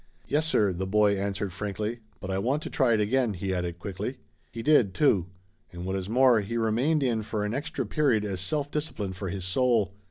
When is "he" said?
3.35-3.53, 4.51-4.63, 6.41-6.57